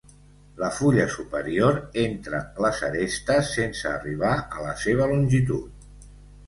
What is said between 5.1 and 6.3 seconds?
longitud.